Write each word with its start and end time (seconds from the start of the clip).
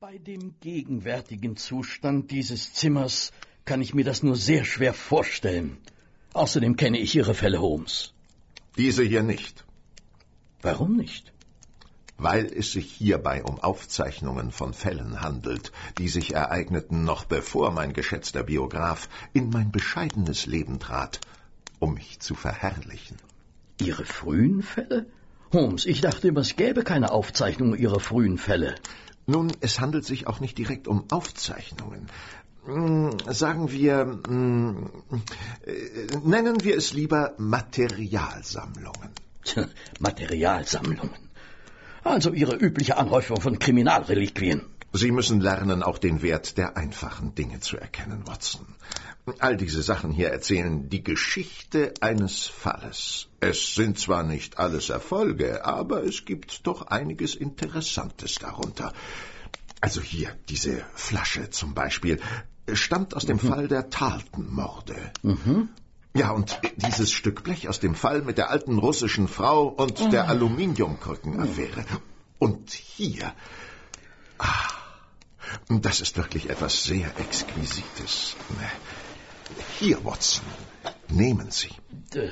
Bei 0.00 0.18
dem 0.18 0.58
gegenwärtigen 0.60 1.56
Zustand 1.56 2.30
dieses 2.30 2.72
Zimmers 2.72 3.32
kann 3.64 3.80
ich 3.80 3.94
mir 3.94 4.04
das 4.04 4.22
nur 4.22 4.34
sehr 4.34 4.64
schwer 4.64 4.92
vorstellen. 4.92 5.78
Außerdem 6.32 6.76
kenne 6.76 6.98
ich 6.98 7.14
Ihre 7.14 7.34
Fälle, 7.34 7.60
Holmes. 7.60 8.12
Diese 8.76 9.04
hier 9.04 9.22
nicht. 9.22 9.64
Warum 10.62 10.96
nicht? 10.96 11.32
Weil 12.16 12.46
es 12.46 12.72
sich 12.72 12.90
hierbei 12.92 13.44
um 13.44 13.60
Aufzeichnungen 13.60 14.50
von 14.50 14.72
Fällen 14.72 15.20
handelt, 15.20 15.70
die 15.98 16.08
sich 16.08 16.34
ereigneten 16.34 17.04
noch 17.04 17.24
bevor 17.24 17.70
mein 17.70 17.92
geschätzter 17.92 18.42
Biograf 18.42 19.08
in 19.32 19.50
mein 19.50 19.70
bescheidenes 19.70 20.46
Leben 20.46 20.80
trat, 20.80 21.20
um 21.78 21.94
mich 21.94 22.20
zu 22.20 22.34
verherrlichen. 22.34 23.18
Ihre 23.80 24.04
frühen 24.04 24.62
Fälle? 24.62 25.06
Holmes, 25.52 25.86
ich 25.86 26.00
dachte 26.00 26.28
immer, 26.28 26.40
es 26.40 26.56
gäbe 26.56 26.82
keine 26.82 27.12
Aufzeichnung 27.12 27.76
Ihrer 27.76 28.00
frühen 28.00 28.38
Fälle. 28.38 28.74
Nun, 29.26 29.52
es 29.60 29.80
handelt 29.80 30.04
sich 30.04 30.26
auch 30.26 30.40
nicht 30.40 30.58
direkt 30.58 30.86
um 30.86 31.04
Aufzeichnungen. 31.10 32.08
Hm, 32.66 33.16
sagen 33.28 33.70
wir, 33.70 34.20
hm, 34.26 34.90
äh, 35.66 36.16
nennen 36.24 36.64
wir 36.64 36.76
es 36.76 36.92
lieber 36.92 37.34
Materialsammlungen. 37.38 39.10
Tja, 39.44 39.66
Materialsammlungen. 40.00 41.28
Also 42.02 42.32
Ihre 42.32 42.56
übliche 42.56 42.96
Anhäufung 42.96 43.40
von 43.40 43.58
Kriminalreliquien. 43.58 44.62
Sie 44.92 45.10
müssen 45.10 45.40
lernen, 45.40 45.82
auch 45.82 45.98
den 45.98 46.22
Wert 46.22 46.56
der 46.56 46.76
einfachen 46.76 47.34
Dinge 47.34 47.60
zu 47.60 47.76
erkennen, 47.76 48.26
Watson. 48.26 48.66
All 49.38 49.56
diese 49.56 49.82
Sachen 49.82 50.10
hier 50.10 50.28
erzählen 50.28 50.90
die 50.90 51.02
Geschichte 51.02 51.94
eines 52.00 52.46
Falles. 52.46 53.28
Es 53.40 53.74
sind 53.74 53.98
zwar 53.98 54.22
nicht 54.22 54.58
alles 54.58 54.90
Erfolge, 54.90 55.64
aber 55.64 56.04
es 56.04 56.26
gibt 56.26 56.66
doch 56.66 56.82
einiges 56.88 57.34
Interessantes 57.34 58.34
darunter. 58.34 58.92
Also 59.80 60.02
hier, 60.02 60.36
diese 60.50 60.84
Flasche 60.94 61.48
zum 61.48 61.72
Beispiel, 61.72 62.20
stammt 62.72 63.14
aus 63.14 63.24
dem 63.24 63.38
mhm. 63.38 63.48
Fall 63.48 63.68
der 63.68 63.88
Tarleton-Morde. 63.88 65.12
Mhm. 65.22 65.70
Ja, 66.14 66.30
und 66.30 66.60
dieses 66.76 67.10
Stück 67.10 67.42
Blech 67.44 67.68
aus 67.68 67.80
dem 67.80 67.94
Fall 67.94 68.22
mit 68.22 68.38
der 68.38 68.50
alten 68.50 68.78
russischen 68.78 69.26
Frau 69.26 69.66
und 69.66 70.00
oh. 70.00 70.08
der 70.10 70.28
Aluminiumkrückenaffäre. 70.28 71.84
Und 72.38 72.70
hier. 72.70 73.32
Ah, 74.38 74.68
das 75.68 76.00
ist 76.00 76.16
wirklich 76.16 76.50
etwas 76.50 76.84
sehr 76.84 77.10
Exquisites. 77.18 78.36
Hier, 79.78 80.04
Watson, 80.04 80.44
nehmen 81.08 81.50
Sie. 81.50 81.70
Äh, 82.14 82.30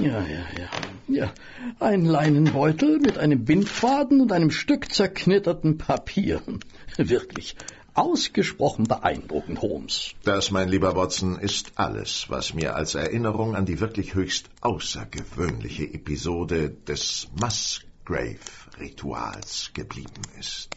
ja, 0.00 0.20
ja, 0.20 0.46
ja. 0.58 0.68
Ja, 1.06 1.32
ein 1.80 2.04
Leinenbeutel 2.04 2.98
mit 2.98 3.18
einem 3.18 3.44
Bindfaden 3.44 4.20
und 4.20 4.32
einem 4.32 4.50
Stück 4.50 4.92
zerknitterten 4.92 5.78
Papier. 5.78 6.42
Wirklich 6.96 7.56
ausgesprochen 7.94 8.84
beeindruckend, 8.84 9.62
Holmes. 9.62 10.12
Das, 10.24 10.50
mein 10.50 10.68
lieber 10.68 10.94
Watson, 10.96 11.38
ist 11.38 11.72
alles, 11.76 12.26
was 12.28 12.52
mir 12.54 12.74
als 12.74 12.96
Erinnerung 12.96 13.54
an 13.54 13.66
die 13.66 13.78
wirklich 13.80 14.14
höchst 14.14 14.50
außergewöhnliche 14.60 15.84
Episode 15.84 16.70
des 16.70 17.28
Musgrave-Rituals 17.40 19.70
geblieben 19.74 20.22
ist. 20.38 20.70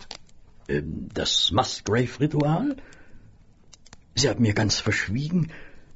Ähm, 0.70 1.10
das 1.14 1.52
Musgrave-Ritual? 1.52 2.78
Sie 4.18 4.30
haben 4.30 4.42
mir 4.42 4.56
ganz 4.56 4.80
verschwiegen, 4.80 5.52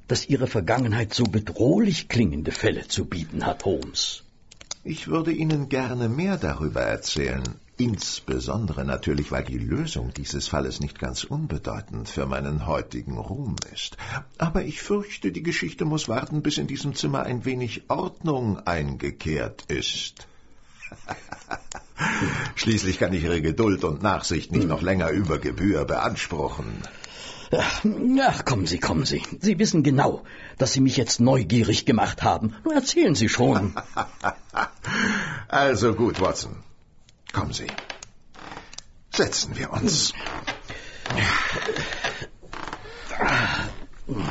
dass 0.08 0.30
Ihre 0.30 0.46
Vergangenheit 0.46 1.12
so 1.12 1.24
bedrohlich 1.24 2.08
klingende 2.08 2.52
Fälle 2.52 2.88
zu 2.88 3.06
bieten 3.06 3.48
hat, 3.48 3.66
Holmes. 3.66 4.24
Ich 4.84 5.08
würde 5.08 5.32
Ihnen 5.32 5.70
gerne 5.70 6.08
mehr 6.08 6.38
darüber 6.38 6.82
erzählen, 6.82 7.44
insbesondere 7.78 8.86
natürlich, 8.86 9.32
weil 9.32 9.44
die 9.44 9.58
Lösung 9.58 10.14
dieses 10.14 10.48
Falles 10.48 10.82
nicht 10.82 11.00
ganz 11.00 11.24
unbedeutend 11.24 12.10
für 12.10 12.28
meinen 12.28 12.68
heutigen 12.68 13.18
Ruhm 13.18 13.56
ist. 13.74 13.98
Aber 14.38 14.64
ich 14.64 14.84
fürchte, 14.84 15.32
die 15.32 15.42
Geschichte 15.42 15.86
muss 15.86 16.08
warten, 16.08 16.44
bis 16.44 16.60
in 16.60 16.68
diesem 16.68 16.94
Zimmer 16.94 17.24
ein 17.24 17.44
wenig 17.44 17.90
Ordnung 17.90 18.60
eingekehrt 18.68 19.64
ist. 19.68 20.28
Schließlich 22.56 23.00
kann 23.00 23.14
ich 23.14 23.24
Ihre 23.24 23.42
Geduld 23.42 23.84
und 23.84 24.02
Nachsicht 24.04 24.52
nicht 24.52 24.68
noch 24.68 24.82
länger 24.82 25.10
über 25.10 25.40
Gebühr 25.40 25.86
beanspruchen. 25.86 26.84
Ach, 27.54 28.46
kommen 28.46 28.66
Sie, 28.66 28.80
kommen 28.80 29.06
Sie. 29.06 29.24
Sie 29.40 29.60
wissen 29.60 29.84
genau, 29.84 30.24
dass 30.58 30.72
Sie 30.74 30.80
mich 30.80 30.96
jetzt 30.96 31.20
neugierig 31.20 31.86
gemacht 31.86 32.24
haben. 32.24 32.56
Nur 32.64 32.74
erzählen 32.74 33.14
Sie 33.16 33.28
schon. 33.28 33.74
also 35.48 35.94
gut, 35.96 36.22
Watson. 36.22 36.56
Kommen 37.34 37.54
Sie. 37.54 37.68
Setzen 39.12 39.58
wir 39.58 39.72
uns. 39.74 40.14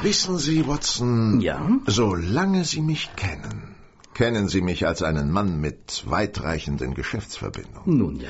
Wissen 0.02 0.38
Sie, 0.38 0.66
Watson, 0.66 1.40
ja? 1.40 1.60
solange 1.86 2.64
Sie 2.64 2.80
mich 2.80 3.10
kennen, 3.16 3.59
kennen 4.20 4.48
Sie 4.48 4.60
mich 4.60 4.86
als 4.86 5.02
einen 5.02 5.30
Mann 5.30 5.62
mit 5.62 6.04
weitreichenden 6.06 6.92
Geschäftsverbindungen. 6.92 7.98
Nun 8.00 8.20
ja. 8.20 8.28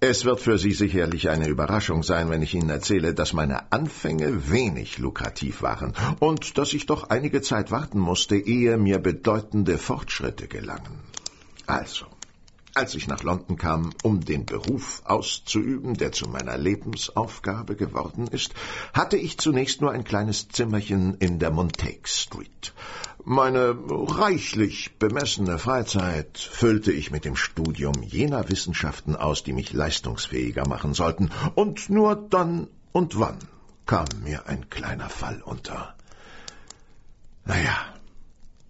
Es 0.00 0.24
wird 0.24 0.40
für 0.40 0.56
Sie 0.56 0.72
sicherlich 0.72 1.28
eine 1.28 1.48
Überraschung 1.48 2.02
sein, 2.02 2.30
wenn 2.30 2.40
ich 2.40 2.54
Ihnen 2.54 2.70
erzähle, 2.70 3.12
dass 3.12 3.34
meine 3.34 3.70
Anfänge 3.70 4.50
wenig 4.50 4.96
lukrativ 4.96 5.60
waren 5.60 5.92
und 6.18 6.56
dass 6.56 6.72
ich 6.72 6.86
doch 6.86 7.10
einige 7.10 7.42
Zeit 7.42 7.70
warten 7.70 7.98
musste, 7.98 8.36
ehe 8.36 8.78
mir 8.78 9.00
bedeutende 9.00 9.76
Fortschritte 9.76 10.48
gelangen. 10.48 10.98
Also, 11.66 12.06
als 12.78 12.94
ich 12.94 13.08
nach 13.08 13.24
London 13.24 13.56
kam, 13.56 13.90
um 14.04 14.24
den 14.24 14.46
Beruf 14.46 15.02
auszuüben, 15.04 15.94
der 15.94 16.12
zu 16.12 16.28
meiner 16.28 16.56
Lebensaufgabe 16.56 17.74
geworden 17.74 18.28
ist, 18.28 18.54
hatte 18.92 19.16
ich 19.16 19.36
zunächst 19.36 19.80
nur 19.80 19.90
ein 19.90 20.04
kleines 20.04 20.46
Zimmerchen 20.46 21.14
in 21.14 21.40
der 21.40 21.50
Montague 21.50 22.04
Street. 22.04 22.72
Meine 23.24 23.76
reichlich 23.90 24.96
bemessene 25.00 25.58
Freizeit 25.58 26.38
füllte 26.38 26.92
ich 26.92 27.10
mit 27.10 27.24
dem 27.24 27.34
Studium 27.34 28.00
jener 28.04 28.48
Wissenschaften 28.48 29.16
aus, 29.16 29.42
die 29.42 29.52
mich 29.52 29.72
leistungsfähiger 29.72 30.68
machen 30.68 30.94
sollten, 30.94 31.30
und 31.56 31.90
nur 31.90 32.14
dann 32.14 32.68
und 32.92 33.18
wann 33.18 33.38
kam 33.86 34.06
mir 34.22 34.46
ein 34.46 34.70
kleiner 34.70 35.08
Fall 35.08 35.42
unter. 35.42 35.96
Naja, 37.44 37.76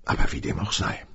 aber 0.07 0.33
wie 0.33 0.41
dem 0.41 0.59
auch 0.61 0.73
sei. 0.73 1.08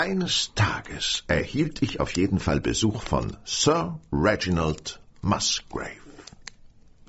Eines 0.00 0.52
Tages 0.54 1.24
erhielt 1.26 1.82
ich 1.82 1.98
auf 1.98 2.16
jeden 2.16 2.38
Fall 2.38 2.60
Besuch 2.60 3.02
von 3.02 3.36
Sir 3.44 3.98
Reginald 4.12 5.00
Musgrave. 5.22 6.07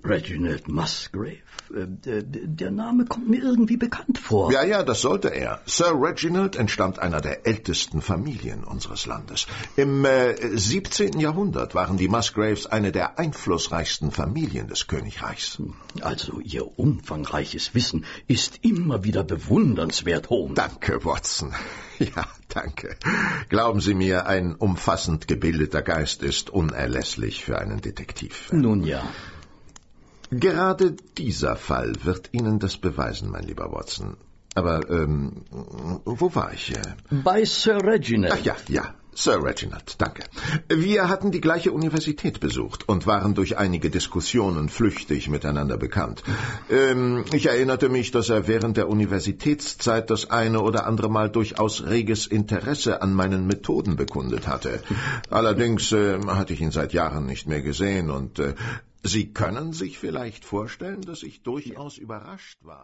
Reginald 0.04 0.68
Musgrave? 0.68 1.38
Äh, 1.74 2.24
der 2.24 2.72
Name 2.72 3.06
kommt 3.06 3.30
mir 3.30 3.42
irgendwie 3.42 3.78
bekannt 3.78 4.18
vor. 4.18 4.52
Ja, 4.52 4.64
ja, 4.64 4.84
das 4.84 5.02
sollte 5.02 5.30
er. 5.30 5.62
Sir 5.66 5.94
Reginald 5.94 6.56
entstammt 6.56 7.00
einer 7.00 7.22
der 7.22 7.46
ältesten 7.46 8.02
Familien 8.02 8.64
unseres 8.64 9.06
Landes. 9.06 9.46
Im 9.76 10.06
äh, 10.06 10.36
17. 10.58 11.20
Jahrhundert 11.20 11.76
waren 11.76 11.98
die 11.98 12.08
Musgraves 12.08 12.66
eine 12.66 12.92
der 12.92 13.20
einflussreichsten 13.20 14.12
Familien 14.12 14.68
des 14.68 14.88
Königreichs. 14.88 15.62
Also 16.02 16.40
Ihr 16.40 16.80
umfangreiches 16.80 17.76
Wissen 17.76 18.06
ist 18.28 18.60
immer 18.64 19.04
wieder 19.04 19.24
bewundernswert, 19.24 20.30
Holmes. 20.30 20.56
Danke, 20.56 21.04
Watson. 21.06 21.54
Ja, 22.00 22.26
danke. 22.48 22.96
Glauben 23.50 23.81
Sie 23.81 23.94
mir, 23.94 24.26
ein 24.26 24.56
umfassend 24.56 25.28
gebildeter 25.28 25.81
Geist 25.81 26.24
ist 26.24 26.50
unerlässlich 26.50 27.44
für 27.44 27.60
einen 27.60 27.81
Detektiv. 27.81 28.54
Nun 28.54 28.86
ja. 28.86 29.04
Gerade 30.32 30.96
dieser 31.18 31.56
Fall 31.56 31.94
wird 32.04 32.30
Ihnen 32.32 32.60
das 32.60 32.78
beweisen, 32.78 33.32
mein 33.32 33.44
lieber 33.44 33.72
Watson. 33.72 34.18
Aber, 34.56 34.90
ähm, 34.90 35.44
wo 36.06 36.34
war 36.36 36.54
ich? 36.54 36.74
Bei 37.10 37.46
Sir 37.46 37.84
Reginald. 37.84 38.34
Ach 38.34 38.44
ja, 38.44 38.56
ja. 38.68 38.96
Sir 39.20 39.44
Reginald, 39.44 39.96
danke. 39.98 40.24
Wir 40.70 41.10
hatten 41.10 41.32
die 41.32 41.42
gleiche 41.42 41.74
Universität 41.74 42.40
besucht 42.40 42.88
und 42.88 43.06
waren 43.06 43.34
durch 43.34 43.58
einige 43.58 43.90
Diskussionen 43.90 44.70
flüchtig 44.70 45.28
miteinander 45.28 45.78
bekannt. 45.78 46.24
Ähm, 46.70 47.25
ich 47.34 47.48
erinnerte 47.48 47.90
mich, 47.90 48.12
dass 48.12 48.30
er 48.30 48.48
während 48.48 48.78
der 48.78 48.88
Universitätszeit 48.88 50.10
das 50.10 50.30
eine 50.30 50.62
oder 50.62 50.86
andere 50.88 51.10
Mal 51.10 51.30
durchaus 51.30 51.84
reges 51.86 52.28
Interesse 52.28 53.02
an 53.02 53.14
meinen 53.14 53.46
Methoden 53.46 53.98
bekundet 53.98 54.48
hatte. 54.48 54.82
Allerdings 55.30 55.92
äh, 55.92 56.20
hatte 56.25 56.54
ich 56.54 56.62
ihn 56.62 56.72
seit 56.72 56.94
Jahren 56.94 57.25
nicht 57.25 57.46
mehr 57.46 57.62
gesehen 57.62 58.12
und 58.12 58.40
äh, 58.40 58.54
Sie 59.04 59.34
können 59.34 59.72
sich 59.74 59.98
vielleicht 59.98 60.44
vorstellen, 60.44 61.01
dass 61.01 61.24
ich 61.24 61.42
durchaus 61.42 61.98
überrascht 61.98 62.60
war. 62.63 62.78